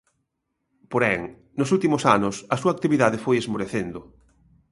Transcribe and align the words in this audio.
Porén, 0.91 1.21
nos 1.57 1.69
últimos 1.75 2.03
anos 2.15 2.35
a 2.53 2.55
súa 2.61 2.73
actividade 2.75 3.17
foi 3.25 3.35
esmorecendo. 3.39 3.99